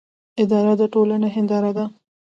اداره 0.41 0.73
د 0.77 0.81
ټولنې 0.93 1.29
هنداره 1.35 1.71
ده 1.77 1.85